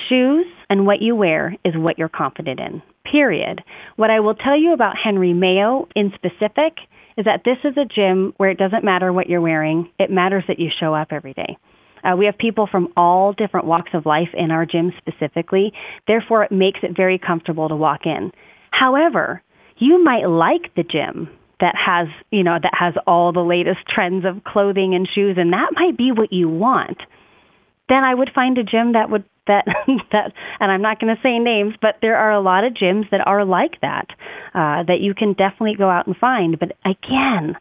Shoes 0.10 0.46
and 0.70 0.86
what 0.86 1.02
you 1.02 1.16
wear 1.16 1.56
is 1.66 1.74
what 1.76 1.98
you're 1.98 2.10
confident 2.10 2.60
in, 2.60 2.82
period. 3.10 3.62
What 3.98 4.10
I 4.10 4.20
will 4.22 4.36
tell 4.36 4.60
you 4.60 4.74
about 4.74 4.96
Henry 5.02 5.34
Mayo 5.34 5.88
in 5.96 6.12
specific 6.16 6.78
is 7.18 7.26
that 7.26 7.42
this 7.44 7.58
is 7.64 7.78
a 7.78 7.86
gym 7.86 8.34
where 8.38 8.50
it 8.50 8.58
doesn't 8.58 8.84
matter 8.84 9.12
what 9.12 9.28
you're 9.28 9.42
wearing, 9.42 9.90
it 10.00 10.10
matters 10.10 10.44
that 10.48 10.60
you 10.60 10.70
show 10.80 10.94
up 10.94 11.10
every 11.12 11.34
day. 11.34 11.58
Uh, 12.04 12.16
we 12.16 12.26
have 12.26 12.38
people 12.38 12.68
from 12.72 12.88
all 12.98 13.34
different 13.34 13.68
walks 13.68 13.92
of 13.94 14.06
life 14.06 14.30
in 14.34 14.50
our 14.50 14.66
gym 14.66 14.92
specifically. 14.98 15.72
Therefore, 16.08 16.44
it 16.44 16.52
makes 16.52 16.80
it 16.84 16.96
very 16.96 17.20
comfortable 17.20 17.70
to 17.70 17.76
walk 17.76 18.02
in. 18.06 18.32
However, 18.72 19.44
you 19.82 20.02
might 20.04 20.28
like 20.28 20.74
the 20.76 20.84
gym 20.84 21.28
that 21.60 21.76
has, 21.76 22.08
you 22.32 22.44
know, 22.44 22.58
that 22.62 22.74
has 22.80 22.94
all 23.06 23.34
the 23.34 23.42
latest 23.42 23.80
trends 23.90 24.26
of 24.26 24.44
clothing 24.44 24.96
and 24.96 25.10
shoes, 25.14 25.38
and 25.38 25.52
that 25.54 25.72
might 25.74 25.98
be 25.98 26.12
what 26.12 26.32
you 26.32 26.48
want. 26.48 26.98
Then 27.90 28.04
I 28.04 28.14
would 28.14 28.30
find 28.34 28.58
a 28.58 28.64
gym 28.64 28.94
that 28.94 29.10
would 29.10 29.26
that 29.48 29.66
that, 30.12 30.34
and 30.60 30.72
I'm 30.72 30.82
not 30.84 31.00
going 31.00 31.14
to 31.14 31.22
say 31.22 31.40
names, 31.40 31.74
but 31.82 31.96
there 32.02 32.16
are 32.16 32.32
a 32.32 32.40
lot 32.42 32.64
of 32.64 32.74
gyms 32.74 33.10
that 33.10 33.26
are 33.26 33.44
like 33.44 33.82
that 33.82 34.08
uh, 34.54 34.84
that 34.88 35.02
you 35.02 35.14
can 35.14 35.34
definitely 35.34 35.76
go 35.78 35.90
out 35.90 36.08
and 36.08 36.16
find. 36.16 36.58
But 36.60 36.78
again, 36.86 37.58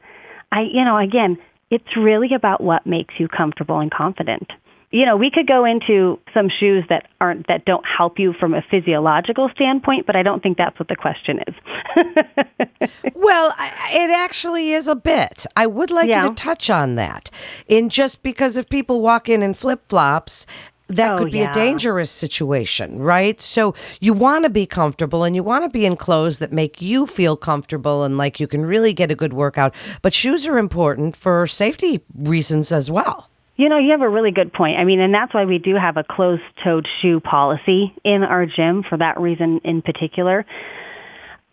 I, 0.53 0.61
you 0.73 0.85
know, 0.85 0.99
again, 0.99 1.39
It's 1.71 1.97
really 1.97 2.31
about 2.35 2.61
what 2.61 2.87
makes 2.87 3.15
you 3.19 3.29
comfortable 3.29 3.79
and 3.79 3.91
confident 3.91 4.51
you 4.93 5.07
know, 5.07 5.17
we 5.17 5.31
could 5.31 5.47
go 5.47 5.65
into 5.65 6.19
some 6.35 6.49
shoes 6.49 6.85
that 6.89 7.07
aren't 7.21 7.47
that 7.47 7.65
don't 7.65 7.85
help 7.87 8.19
you 8.19 8.33
from 8.33 8.55
a 8.55 8.63
physiological 8.71 9.49
standpoint, 9.55 10.05
but 10.05 10.17
I 10.17 10.25
don't 10.25 10.43
think 10.43 10.59
that's 10.59 10.79
what 10.81 10.89
the 10.89 10.97
question 10.97 11.39
is. 11.47 12.91
well, 13.15 13.55
it 13.93 14.11
actually 14.11 14.73
is 14.73 14.89
a 14.89 14.97
bit. 14.97 15.47
I 15.57 15.67
would 15.67 15.93
like 15.93 16.09
yeah. 16.09 16.25
you 16.25 16.29
to 16.31 16.35
touch 16.35 16.71
on 16.71 16.97
that. 16.97 17.31
In 17.69 17.89
just 17.89 18.25
because 18.25 18.57
if 18.57 18.69
people 18.69 19.01
walk 19.01 19.29
in 19.29 19.45
in 19.45 19.55
flip-flops, 19.55 20.45
that 20.89 21.13
oh, 21.13 21.19
could 21.19 21.31
be 21.31 21.39
yeah. 21.39 21.51
a 21.51 21.53
dangerous 21.53 22.11
situation, 22.11 22.99
right? 22.99 23.41
So 23.41 23.77
you 24.01 24.13
want 24.13 24.43
to 24.43 24.51
be 24.51 24.67
comfortable 24.67 25.23
and 25.23 25.37
you 25.37 25.45
want 25.45 25.63
to 25.63 25.71
be 25.71 25.87
in 25.87 25.97
clothes 25.97 26.41
that 26.41 26.53
make 26.53 26.83
you 26.83 27.07
feel 27.07 27.37
comfortable 27.37 28.03
and 28.03 28.19
like 28.19 28.41
you 28.41 28.49
can 28.49 28.67
really 28.67 28.93
get 28.93 29.13
a 29.13 29.15
good 29.15 29.33
workout. 29.33 29.73
But 30.03 30.15
shoes 30.15 30.49
are 30.49 30.59
important 30.59 31.15
for 31.15 31.47
safety 31.47 32.01
reasons 32.13 32.73
as 32.73 32.91
well. 32.91 33.31
You 33.61 33.69
know, 33.69 33.77
you 33.77 33.91
have 33.91 34.01
a 34.01 34.09
really 34.09 34.31
good 34.31 34.55
point. 34.55 34.79
I 34.79 34.85
mean, 34.85 35.01
and 35.01 35.13
that's 35.13 35.35
why 35.35 35.45
we 35.45 35.59
do 35.59 35.75
have 35.75 35.99
a 35.99 36.03
closed 36.03 36.41
toed 36.65 36.89
shoe 37.03 37.21
policy 37.21 37.93
in 38.03 38.23
our 38.23 38.47
gym 38.47 38.83
for 38.89 38.97
that 38.97 39.21
reason 39.21 39.61
in 39.65 39.83
particular. 39.83 40.47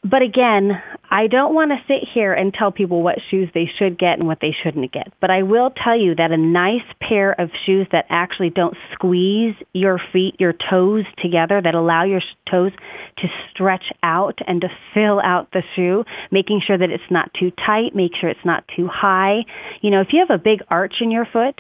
But 0.04 0.22
again, 0.22 0.72
I 1.12 1.28
don't 1.28 1.54
want 1.54 1.72
to 1.72 1.78
sit 1.86 2.08
here 2.14 2.32
and 2.32 2.54
tell 2.54 2.72
people 2.72 3.04
what 3.04 3.16
shoes 3.30 3.50
they 3.54 3.70
should 3.78 4.00
get 4.00 4.20
and 4.20 4.26
what 4.26 4.38
they 4.40 4.56
shouldn't 4.64 4.94
get. 4.94 5.12
But 5.20 5.32
I 5.32 5.44
will 5.44 5.70
tell 5.84 6.00
you 6.00 6.16
that 6.16 6.32
a 6.32 6.38
nice 6.38 6.88
pair 7.02 7.34
of 7.38 7.50
shoes 7.66 7.88
that 7.92 8.06
actually 8.10 8.52
don't 8.52 8.78
squeeze 8.94 9.56
your 9.74 10.00
feet, 10.14 10.36
your 10.40 10.54
toes 10.54 11.04
together, 11.22 11.60
that 11.62 11.76
allow 11.76 12.06
your 12.06 12.22
toes 12.50 12.72
to 13.18 13.28
stretch 13.52 13.92
out 14.02 14.40
and 14.48 14.62
to 14.62 14.70
fill 14.94 15.20
out 15.20 15.50
the 15.52 15.64
shoe, 15.76 16.06
making 16.32 16.62
sure 16.66 16.78
that 16.78 16.90
it's 16.90 17.12
not 17.12 17.32
too 17.38 17.52
tight, 17.66 17.94
make 17.94 18.12
sure 18.16 18.30
it's 18.30 18.46
not 18.46 18.64
too 18.78 18.88
high. 18.88 19.40
You 19.82 19.92
know, 19.92 20.00
if 20.00 20.14
you 20.14 20.24
have 20.26 20.34
a 20.34 20.42
big 20.42 20.60
arch 20.70 21.02
in 21.02 21.12
your 21.12 21.26
foot, 21.26 21.60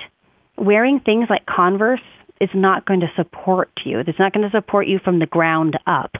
wearing 0.57 0.99
things 0.99 1.27
like 1.29 1.45
Converse 1.45 2.01
is 2.39 2.49
not 2.53 2.85
going 2.85 2.99
to 2.99 3.07
support 3.15 3.71
you. 3.83 3.99
It's 3.99 4.19
not 4.19 4.33
going 4.33 4.47
to 4.47 4.55
support 4.55 4.87
you 4.87 4.99
from 5.03 5.19
the 5.19 5.25
ground 5.25 5.77
up. 5.87 6.11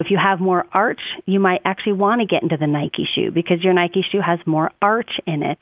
If 0.00 0.06
you 0.10 0.18
have 0.22 0.40
more 0.40 0.64
arch, 0.72 1.00
you 1.26 1.38
might 1.40 1.60
actually 1.64 1.94
want 1.94 2.20
to 2.20 2.26
get 2.26 2.42
into 2.42 2.56
the 2.56 2.66
Nike 2.66 3.06
shoe 3.14 3.30
because 3.30 3.62
your 3.62 3.72
Nike 3.72 4.04
shoe 4.10 4.20
has 4.24 4.38
more 4.46 4.70
arch 4.80 5.10
in 5.26 5.42
it. 5.42 5.58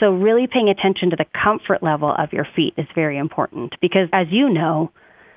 So, 0.00 0.10
really 0.10 0.46
paying 0.46 0.68
attention 0.68 1.10
to 1.10 1.16
the 1.16 1.26
comfort 1.42 1.82
level 1.82 2.14
of 2.16 2.32
your 2.32 2.46
feet 2.56 2.74
is 2.76 2.86
very 2.94 3.16
important 3.16 3.74
because, 3.80 4.08
as 4.12 4.26
you 4.30 4.50
know, 4.50 4.90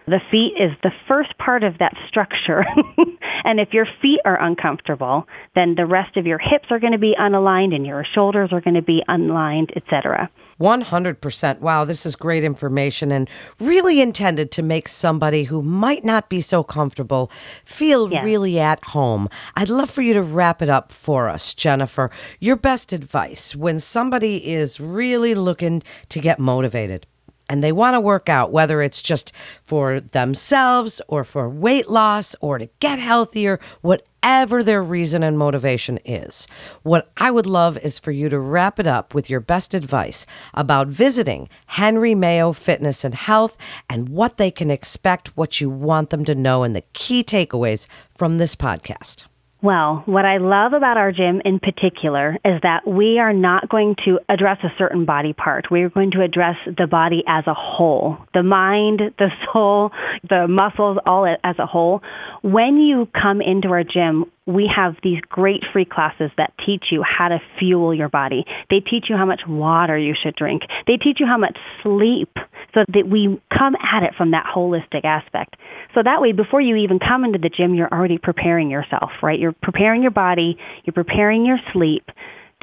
the 0.07 0.19
feet 0.31 0.53
is 0.57 0.71
the 0.83 0.91
first 1.07 1.37
part 1.37 1.63
of 1.63 1.77
that 1.79 1.93
structure. 2.07 2.63
and 3.43 3.59
if 3.59 3.73
your 3.73 3.85
feet 4.01 4.21
are 4.23 4.41
uncomfortable, 4.41 5.27
then 5.53 5.75
the 5.75 5.85
rest 5.85 6.15
of 6.15 6.25
your 6.25 6.39
hips 6.39 6.67
are 6.69 6.79
going 6.79 6.93
to 6.93 6.99
be 6.99 7.13
unaligned 7.19 7.75
and 7.75 7.85
your 7.85 8.05
shoulders 8.15 8.49
are 8.53 8.61
going 8.61 8.75
to 8.75 8.81
be 8.81 9.03
unaligned, 9.09 9.75
etc. 9.75 10.29
100%. 10.61 11.59
Wow, 11.59 11.83
this 11.83 12.05
is 12.05 12.15
great 12.15 12.45
information 12.45 13.11
and 13.11 13.29
really 13.59 13.99
intended 13.99 14.49
to 14.51 14.63
make 14.63 14.87
somebody 14.87 15.43
who 15.43 15.61
might 15.61 16.05
not 16.05 16.29
be 16.29 16.39
so 16.39 16.63
comfortable 16.63 17.29
feel 17.65 18.09
yes. 18.09 18.23
really 18.23 18.57
at 18.57 18.83
home. 18.85 19.27
I'd 19.55 19.69
love 19.69 19.89
for 19.89 20.01
you 20.01 20.13
to 20.13 20.21
wrap 20.21 20.61
it 20.61 20.69
up 20.69 20.91
for 20.93 21.27
us, 21.27 21.53
Jennifer. 21.53 22.09
Your 22.39 22.55
best 22.55 22.93
advice 22.93 23.55
when 23.55 23.77
somebody 23.77 24.47
is 24.51 24.79
really 24.79 25.35
looking 25.35 25.83
to 26.09 26.19
get 26.19 26.39
motivated 26.39 27.05
and 27.49 27.63
they 27.63 27.71
want 27.71 27.93
to 27.93 27.99
work 27.99 28.29
out, 28.29 28.51
whether 28.51 28.81
it's 28.81 29.01
just 29.01 29.31
for 29.63 29.99
themselves 29.99 31.01
or 31.07 31.23
for 31.23 31.49
weight 31.49 31.89
loss 31.89 32.35
or 32.41 32.57
to 32.57 32.69
get 32.79 32.99
healthier, 32.99 33.59
whatever 33.81 34.63
their 34.63 34.81
reason 34.81 35.23
and 35.23 35.37
motivation 35.37 35.97
is. 36.03 36.47
What 36.83 37.11
I 37.17 37.31
would 37.31 37.45
love 37.45 37.77
is 37.77 37.99
for 37.99 38.11
you 38.11 38.29
to 38.29 38.39
wrap 38.39 38.79
it 38.79 38.87
up 38.87 39.13
with 39.13 39.29
your 39.29 39.39
best 39.39 39.73
advice 39.73 40.25
about 40.53 40.87
visiting 40.87 41.49
Henry 41.67 42.15
Mayo 42.15 42.51
Fitness 42.51 43.03
and 43.03 43.15
Health 43.15 43.57
and 43.89 44.09
what 44.09 44.37
they 44.37 44.51
can 44.51 44.69
expect, 44.69 45.37
what 45.37 45.61
you 45.61 45.69
want 45.69 46.09
them 46.09 46.25
to 46.25 46.35
know, 46.35 46.63
and 46.63 46.75
the 46.75 46.83
key 46.93 47.23
takeaways 47.23 47.87
from 48.09 48.37
this 48.37 48.55
podcast. 48.55 49.25
Well, 49.61 50.03
what 50.05 50.23
I 50.23 50.37
love 50.37 50.73
about 50.73 50.97
our 50.97 51.11
gym 51.11 51.41
in 51.43 51.59
particular 51.59 52.37
is 52.45 52.61
that 52.61 52.87
we 52.87 53.17
are 53.17 53.33
not 53.33 53.69
going 53.69 53.95
to 54.05 54.19
address 54.29 54.57
a 54.63 54.69
certain 54.77 55.05
body 55.05 55.33
part. 55.33 55.71
We're 55.71 55.89
going 55.89 56.11
to 56.11 56.21
address 56.21 56.55
the 56.65 56.85
body 56.85 57.23
as 57.27 57.45
a 57.47 57.55
whole 57.55 58.17
the 58.33 58.43
mind, 58.43 59.01
the 59.17 59.29
soul, 59.53 59.91
the 60.29 60.47
muscles, 60.47 60.97
all 61.05 61.25
as 61.43 61.55
a 61.57 61.65
whole. 61.65 62.01
When 62.43 62.77
you 62.77 63.07
come 63.19 63.41
into 63.41 63.69
our 63.69 63.83
gym, 63.83 64.25
we 64.47 64.69
have 64.73 64.95
these 65.03 65.19
great 65.29 65.61
free 65.73 65.85
classes 65.85 66.31
that 66.37 66.53
teach 66.65 66.85
you 66.89 67.03
how 67.03 67.27
to 67.27 67.39
fuel 67.59 67.93
your 67.93 68.07
body. 68.07 68.45
They 68.69 68.79
teach 68.79 69.05
you 69.09 69.17
how 69.17 69.25
much 69.25 69.41
water 69.47 69.97
you 69.97 70.15
should 70.21 70.35
drink. 70.35 70.63
They 70.87 70.95
teach 70.95 71.17
you 71.19 71.27
how 71.27 71.37
much 71.37 71.57
sleep 71.83 72.31
so 72.73 72.85
that 72.87 73.07
we 73.09 73.41
come 73.55 73.75
at 73.75 74.03
it 74.03 74.13
from 74.17 74.31
that 74.31 74.45
holistic 74.55 75.03
aspect. 75.03 75.57
So 75.93 76.01
that 76.03 76.21
way, 76.21 76.31
before 76.31 76.61
you 76.61 76.77
even 76.77 76.99
come 76.99 77.25
into 77.25 77.39
the 77.39 77.49
gym, 77.49 77.75
you're 77.75 77.91
already 77.91 78.17
preparing 78.17 78.71
yourself, 78.71 79.11
right? 79.21 79.37
You're 79.37 79.55
preparing 79.61 80.01
your 80.01 80.11
body, 80.11 80.57
you're 80.85 80.93
preparing 80.93 81.45
your 81.45 81.57
sleep 81.73 82.09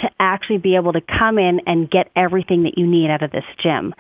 to 0.05 0.11
actually 0.21 0.59
be 0.59 0.77
able 0.77 0.93
to 0.93 1.01
come 1.01 1.39
in 1.39 1.61
and 1.67 1.91
get 1.91 2.11
everything 2.15 2.65
that 2.65 2.77
you 2.77 2.87
need 2.87 3.11
out 3.11 3.23
of 3.23 3.31
this 3.31 3.45
gym. 3.63 3.95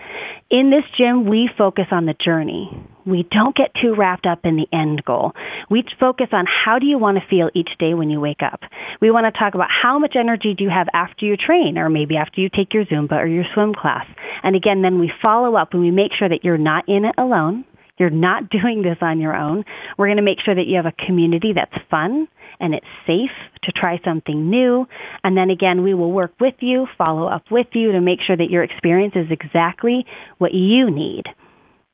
In 0.50 0.70
this 0.70 0.84
gym, 0.96 1.28
we 1.28 1.50
focus 1.56 1.87
on 1.90 2.06
the 2.06 2.14
journey. 2.14 2.70
We 3.06 3.26
don't 3.30 3.56
get 3.56 3.73
too 3.80 3.94
wrapped 3.96 4.26
up 4.26 4.40
in 4.44 4.56
the 4.56 4.66
end 4.73 5.04
goal. 5.04 5.32
We 5.70 5.84
focus 6.00 6.28
on 6.32 6.46
how 6.46 6.78
do 6.78 6.87
you 6.87 6.99
want 6.99 7.18
to 7.18 7.28
feel 7.28 7.50
each 7.54 7.70
day 7.78 7.94
when 7.94 8.08
you 8.11 8.20
wake 8.20 8.42
up. 8.42 8.61
We 9.00 9.11
want 9.11 9.26
to 9.26 9.38
talk 9.38 9.54
about 9.54 9.68
how 9.70 9.99
much 9.99 10.14
energy 10.18 10.54
do 10.56 10.64
you 10.64 10.70
have 10.70 10.88
after 10.94 11.26
you 11.26 11.37
train 11.37 11.76
or 11.76 11.90
maybe 11.90 12.16
after 12.16 12.40
you 12.40 12.49
take 12.49 12.73
your 12.73 12.84
Zumba 12.84 13.12
or 13.12 13.26
your 13.26 13.44
swim 13.52 13.75
class. 13.75 14.06
And 14.42 14.56
again, 14.56 14.82
then 14.82 14.99
we 14.99 15.12
follow 15.20 15.56
up 15.56 15.73
and 15.73 15.82
we 15.82 15.90
make 15.90 16.12
sure 16.18 16.28
that 16.28 16.44
you're 16.44 16.58
not 16.58 16.88
in 16.88 17.04
it 17.04 17.14
alone. 17.18 17.64
You're 17.99 18.11
not 18.11 18.49
doing 18.50 18.82
this 18.82 18.99
on 19.00 19.20
your 19.20 19.37
own. 19.37 19.64
We're 19.99 20.06
going 20.06 20.16
to 20.16 20.23
make 20.23 20.40
sure 20.44 20.54
that 20.54 20.66
you 20.66 20.76
have 20.76 20.87
a 20.87 21.06
community 21.06 21.52
that's 21.54 21.84
fun 21.90 22.28
and 22.61 22.75
it's 22.75 22.87
safe 23.06 23.30
to 23.64 23.73
try 23.73 24.00
something 24.04 24.50
new. 24.50 24.87
And 25.23 25.37
then 25.37 25.50
again, 25.50 25.82
we 25.82 25.94
will 25.94 26.12
work 26.12 26.32
with 26.40 26.54
you, 26.61 26.87
follow 26.96 27.26
up 27.28 27.44
with 27.50 27.68
you 27.73 27.92
to 27.92 28.00
make 28.00 28.20
sure 28.26 28.37
that 28.37 28.50
your 28.50 28.62
experience 28.62 29.14
is 29.16 29.26
exactly 29.30 30.04
what 30.38 30.52
you 30.52 30.90
need. 30.90 31.25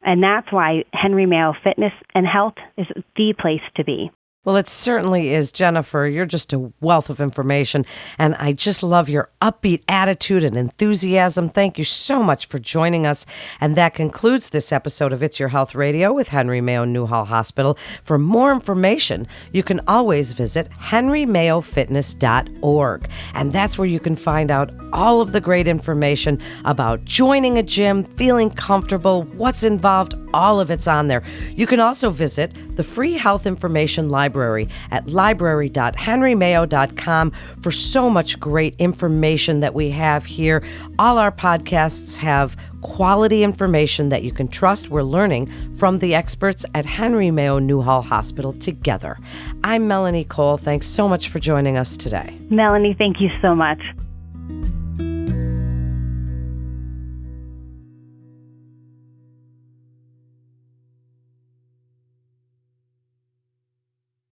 And 0.03 0.23
that's 0.23 0.51
why 0.51 0.85
Henry 0.93 1.27
Mayo 1.27 1.53
Fitness 1.63 1.93
and 2.15 2.27
Health 2.27 2.55
is 2.79 2.87
the 3.17 3.35
place 3.39 3.61
to 3.77 3.85
be. 3.85 4.11
Well, 4.43 4.57
it 4.57 4.71
certainly 4.71 5.35
is, 5.35 5.53
Jennifer. 5.53 6.07
You're 6.07 6.25
just 6.25 6.55
a 6.55 6.73
wealth 6.81 7.11
of 7.11 7.21
information, 7.21 7.85
and 8.19 8.35
I 8.37 8.53
just 8.53 8.83
love 8.83 9.11
your 9.11 9.29
upbeat 9.43 9.83
attitude 9.87 10.45
and 10.45 10.57
enthusiasm. 10.57 11.51
Thank 11.51 11.77
you 11.77 11.85
so 11.85 12.23
much 12.23 12.47
for 12.47 12.59
joining 12.59 13.05
us. 13.05 13.27
And 13.61 13.77
that 13.77 13.93
concludes 13.93 14.49
this 14.49 14.73
episode 14.73 15.13
of 15.13 15.23
It's 15.23 15.39
Your 15.39 15.51
Health 15.51 15.75
Radio 15.75 16.15
with 16.15 16.29
Henry 16.29 16.63
Mayo 16.63 16.87
Newhall 16.87 17.27
Hospital. 17.27 17.77
For 18.03 18.19
more 18.19 18.51
information, 18.51 19.27
you 19.53 19.63
can 19.63 19.83
always 19.87 20.33
visit 20.33 20.71
henrymayofitness.org, 20.71 23.11
and 23.35 23.53
that's 23.53 23.77
where 23.77 23.89
you 23.89 24.01
can 24.01 24.17
find 24.17 24.51
out 24.51 24.73
all 24.95 25.21
of 25.21 25.33
the 25.33 25.41
great 25.43 25.69
information 25.69 26.41
about 26.65 27.05
joining 27.05 27.59
a 27.59 27.63
gym, 27.63 28.05
feeling 28.05 28.49
comfortable, 28.49 29.25
what's 29.35 29.65
involved, 29.65 30.15
all 30.33 30.61
of 30.61 30.71
it's 30.71 30.89
on 30.89 31.09
there. 31.09 31.23
You 31.55 31.67
can 31.67 31.81
also 31.81 32.09
visit 32.09 32.55
the 32.77 32.85
free 32.85 33.19
health 33.19 33.47
information 33.47 34.09
library 34.09 34.30
library 34.31 34.69
at 34.93 35.09
library.henrymayo.com 35.09 37.31
for 37.61 37.73
so 37.73 38.09
much 38.09 38.39
great 38.39 38.77
information 38.79 39.59
that 39.61 39.75
we 39.75 39.91
have 39.91 40.25
here. 40.25 40.63
All 40.99 41.19
our 41.19 41.33
podcasts 41.33 42.17
have 42.19 42.57
quality 42.81 43.43
information 43.43 44.09
that 44.11 44.23
you 44.23 44.31
can 44.33 44.47
trust. 44.49 44.89
We're 44.89 45.03
learning 45.03 45.47
from 45.75 45.99
the 45.99 46.15
experts 46.15 46.65
at 46.75 46.87
Henry 46.87 47.33
Mayo 47.33 47.59
Newhall 47.59 48.03
Hospital 48.03 48.53
together. 48.53 49.19
I'm 49.65 49.89
Melanie 49.89 50.25
Cole. 50.25 50.57
Thanks 50.57 50.87
so 50.87 51.09
much 51.09 51.29
for 51.29 51.41
joining 51.41 51.77
us 51.77 51.97
today. 51.97 52.39
Melanie, 52.51 52.95
thank 52.97 53.21
you 53.21 53.31
so 53.43 53.53
much. 53.55 53.81